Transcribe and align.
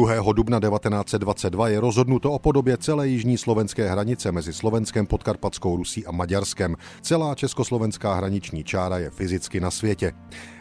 2. 0.00 0.32
dubna 0.32 0.60
1922 0.60 1.68
je 1.68 1.80
rozhodnuto 1.80 2.32
o 2.32 2.38
podobě 2.38 2.76
celé 2.76 3.08
jižní 3.08 3.38
slovenské 3.38 3.90
hranice 3.90 4.32
mezi 4.32 4.52
Slovenskem, 4.52 5.06
Podkarpatskou 5.06 5.76
Rusí 5.76 6.06
a 6.06 6.12
Maďarskem. 6.12 6.76
Celá 7.02 7.34
československá 7.34 8.14
hraniční 8.14 8.64
čára 8.64 8.98
je 8.98 9.10
fyzicky 9.10 9.60
na 9.60 9.70
světě. 9.70 10.12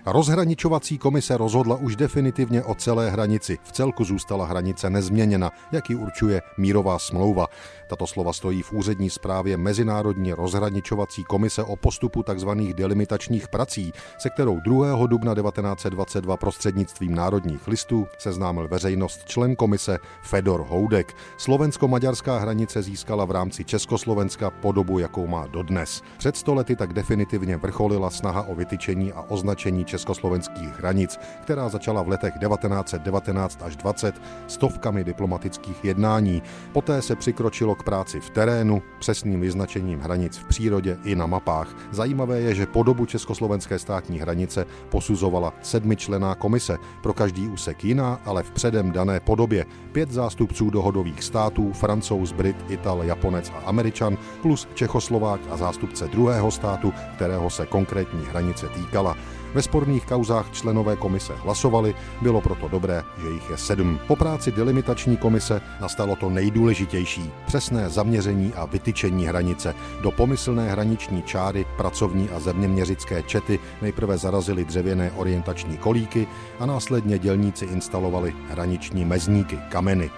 Rozhraničovací 0.06 0.98
komise 0.98 1.38
rozhodla 1.38 1.76
už 1.76 1.96
definitivně 1.96 2.64
o 2.64 2.76
celé 2.76 3.10
hranici. 3.10 3.58
V 3.64 3.72
celku 3.72 4.04
zůstala 4.04 4.46
hranice 4.46 4.90
nezměněna, 4.90 5.52
jak 5.72 5.90
ji 5.90 5.96
určuje 5.96 6.42
mírová 6.58 7.00
smlouva. 7.00 7.48
Tato 7.90 8.08
slova 8.08 8.34
stojí 8.34 8.62
v 8.62 8.74
úřední 8.74 9.10
zprávě 9.10 9.58
Mezinárodní 9.58 10.34
rozhraničovací 10.34 11.24
komise 11.24 11.64
o 11.64 11.76
postupu 11.76 12.24
tzv. 12.24 12.50
delimitačních 12.76 13.48
prací, 13.48 13.94
se 14.18 14.30
kterou 14.30 14.60
2. 14.60 15.08
dubna 15.08 15.36
1922 15.36 16.38
prostřednictvím 16.38 17.16
národních 17.16 17.68
listů 17.68 18.08
seznámil 18.18 18.68
veřejnost 18.68 19.29
člen 19.30 19.56
komise 19.56 20.00
Fedor 20.22 20.66
Houdek. 20.70 21.16
Slovensko-maďarská 21.38 22.38
hranice 22.38 22.82
získala 22.82 23.26
v 23.26 23.32
rámci 23.32 23.66
Československa 23.66 24.50
podobu, 24.50 25.00
jakou 25.00 25.28
má 25.28 25.48
dodnes. 25.48 26.02
Před 26.18 26.38
stolety 26.38 26.76
tak 26.76 26.94
definitivně 26.94 27.58
vrcholila 27.58 28.10
snaha 28.10 28.42
o 28.42 28.56
vytyčení 28.56 29.14
a 29.14 29.22
označení 29.22 29.86
československých 29.86 30.80
hranic, 30.80 31.20
která 31.42 31.70
začala 31.70 32.02
v 32.02 32.08
letech 32.08 32.34
1919 32.34 33.62
až 33.62 33.76
20 33.76 34.22
stovkami 34.48 35.04
diplomatických 35.04 35.86
jednání. 35.86 36.42
Poté 36.74 37.02
se 37.02 37.16
přikročilo 37.16 37.76
k 37.76 37.84
práci 37.84 38.20
v 38.20 38.30
terénu, 38.30 38.82
přesným 39.00 39.42
vyznačením 39.42 40.00
hranic 40.00 40.38
v 40.38 40.46
přírodě 40.46 40.98
i 41.04 41.16
na 41.16 41.26
mapách. 41.26 41.76
Zajímavé 41.92 42.42
je, 42.42 42.56
že 42.56 42.66
podobu 42.66 43.06
československé 43.06 43.80
státní 43.80 44.20
hranice 44.20 44.66
posuzovala 44.90 45.54
sedmičlená 45.62 46.36
komise, 46.36 46.78
pro 47.02 47.14
každý 47.14 47.48
úsek 47.48 47.84
jiná, 47.84 48.20
ale 48.26 48.44
v 48.44 48.52
předem 48.52 48.92
dané 48.92 49.19
podobě. 49.20 49.66
Pět 49.92 50.12
zástupců 50.12 50.70
dohodových 50.70 51.24
států, 51.24 51.74
francouz, 51.74 52.32
brit, 52.32 52.56
ital, 52.70 53.04
japonec 53.04 53.50
a 53.50 53.66
američan, 53.66 54.18
plus 54.42 54.68
Čechoslovák 54.74 55.42
a 55.50 55.58
zástupce 55.58 56.08
druhého 56.08 56.52
státu, 56.52 56.94
kterého 57.16 57.50
se 57.50 57.66
konkrétní 57.66 58.26
hranice 58.26 58.70
týkala. 58.70 59.16
Ve 59.54 59.62
sporných 59.62 60.06
kauzách 60.06 60.52
členové 60.52 60.96
komise 60.96 61.34
hlasovali, 61.36 61.96
bylo 62.22 62.42
proto 62.42 62.68
dobré, 62.68 63.04
že 63.22 63.30
jich 63.30 63.50
je 63.50 63.58
sedm. 63.58 64.00
Po 64.08 64.16
práci 64.16 64.52
delimitační 64.52 65.18
komise 65.18 65.62
nastalo 65.82 66.16
to 66.16 66.30
nejdůležitější, 66.30 67.32
přesné 67.48 67.90
zaměření 67.90 68.54
a 68.54 68.66
vytyčení 68.66 69.26
hranice. 69.26 69.76
Do 70.02 70.12
pomyslné 70.12 70.72
hraniční 70.72 71.22
čáry 71.22 71.66
pracovní 71.78 72.30
a 72.30 72.40
zeměměřické 72.40 73.24
čety 73.24 73.60
nejprve 73.82 74.18
zarazili 74.18 74.66
dřevěné 74.66 75.12
orientační 75.12 75.78
kolíky 75.78 76.28
a 76.60 76.66
následně 76.66 77.20
dělníci 77.20 77.66
instalovali 77.66 78.34
hraniční 78.50 79.06
mezníky, 79.06 79.60
kameny. 79.70 80.10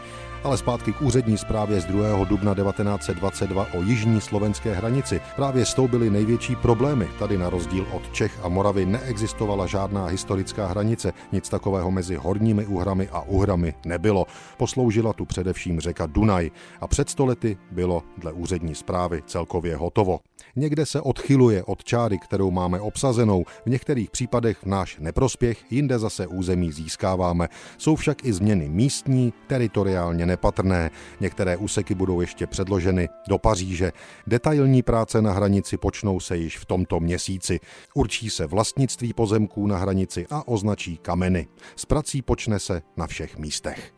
Ale 0.43 0.57
zpátky 0.57 0.93
k 0.93 1.01
úřední 1.01 1.37
zprávě 1.37 1.81
z 1.81 1.85
2. 1.85 2.25
dubna 2.25 2.55
1922 2.55 3.67
o 3.73 3.81
jižní 3.81 4.21
slovenské 4.21 4.73
hranici. 4.73 5.21
Právě 5.35 5.65
s 5.65 5.73
tou 5.73 5.87
byly 5.87 6.09
největší 6.09 6.55
problémy. 6.55 7.07
Tady 7.19 7.37
na 7.37 7.49
rozdíl 7.49 7.87
od 7.91 8.13
Čech 8.13 8.39
a 8.43 8.49
Moravy 8.49 8.85
neexistovala 8.85 9.67
žádná 9.67 10.05
historická 10.05 10.67
hranice. 10.67 11.13
Nic 11.31 11.49
takového 11.49 11.91
mezi 11.91 12.15
horními 12.15 12.65
Uhrami 12.65 13.09
a 13.11 13.21
Uhrami 13.21 13.73
nebylo. 13.85 14.25
Posloužila 14.57 15.13
tu 15.13 15.25
především 15.25 15.79
řeka 15.79 16.05
Dunaj 16.05 16.51
a 16.81 16.87
před 16.87 17.09
stolety 17.09 17.57
bylo 17.71 18.03
dle 18.17 18.33
úřední 18.33 18.75
zprávy 18.75 19.23
celkově 19.25 19.75
hotovo. 19.75 20.19
Někde 20.55 20.85
se 20.85 21.01
odchyluje 21.01 21.63
od 21.63 21.83
čáry, 21.83 22.19
kterou 22.19 22.51
máme 22.51 22.79
obsazenou, 22.79 23.43
v 23.65 23.69
některých 23.69 24.09
případech 24.09 24.57
v 24.57 24.65
náš 24.65 24.97
neprospěch, 24.99 25.71
jinde 25.71 25.99
zase 25.99 26.27
území 26.27 26.71
získáváme. 26.71 27.47
Jsou 27.77 27.95
však 27.95 28.25
i 28.25 28.33
změny 28.33 28.69
místní, 28.69 29.33
teritoriálně 29.47 30.25
nepatrné. 30.31 30.91
Některé 31.19 31.57
úseky 31.57 31.95
budou 31.95 32.21
ještě 32.21 32.47
předloženy 32.47 33.09
do 33.27 33.37
Paříže. 33.37 33.91
Detailní 34.27 34.81
práce 34.83 35.21
na 35.21 35.31
hranici 35.31 35.77
počnou 35.77 36.19
se 36.19 36.37
již 36.37 36.57
v 36.57 36.65
tomto 36.65 36.99
měsíci. 36.99 37.59
Určí 37.93 38.29
se 38.29 38.47
vlastnictví 38.47 39.13
pozemků 39.13 39.67
na 39.67 39.77
hranici 39.77 40.27
a 40.29 40.47
označí 40.47 40.97
kameny. 40.97 41.47
S 41.75 41.85
prací 41.85 42.21
počne 42.21 42.59
se 42.59 42.81
na 42.97 43.07
všech 43.07 43.37
místech. 43.37 43.91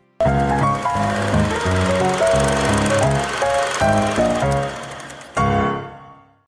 thank 2.34 2.68
you 2.68 2.73